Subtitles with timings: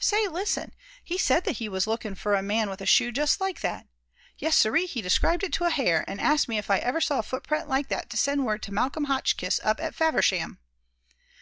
[0.00, 0.72] Say, listen,
[1.04, 3.86] he said that he was lookin' for a man with a shoe just like that!
[4.38, 7.18] Yes, siree, he described it to a hair, and asked me if ever I saw
[7.18, 10.58] a footprint like that to send word to Malcolm Hotchkiss up at Faversham!"